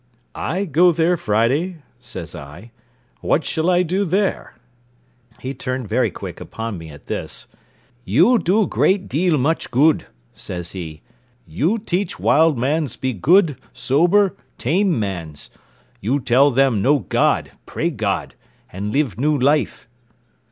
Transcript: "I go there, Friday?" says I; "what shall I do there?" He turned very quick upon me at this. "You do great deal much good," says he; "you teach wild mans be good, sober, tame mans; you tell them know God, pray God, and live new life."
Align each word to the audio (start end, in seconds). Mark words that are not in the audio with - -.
"I 0.33 0.65
go 0.65 0.91
there, 0.91 1.15
Friday?" 1.15 1.83
says 1.99 2.33
I; 2.33 2.71
"what 3.19 3.45
shall 3.45 3.69
I 3.69 3.83
do 3.83 4.03
there?" 4.03 4.55
He 5.39 5.53
turned 5.53 5.87
very 5.87 6.09
quick 6.09 6.41
upon 6.41 6.79
me 6.79 6.89
at 6.89 7.05
this. 7.05 7.45
"You 8.03 8.39
do 8.39 8.65
great 8.65 9.07
deal 9.07 9.37
much 9.37 9.69
good," 9.69 10.07
says 10.33 10.71
he; 10.71 11.03
"you 11.45 11.77
teach 11.77 12.19
wild 12.19 12.57
mans 12.57 12.95
be 12.95 13.13
good, 13.13 13.57
sober, 13.73 14.35
tame 14.57 14.99
mans; 14.99 15.51
you 15.99 16.19
tell 16.19 16.49
them 16.49 16.81
know 16.81 16.97
God, 16.97 17.51
pray 17.67 17.91
God, 17.91 18.33
and 18.71 18.91
live 18.91 19.19
new 19.19 19.37
life." 19.37 19.87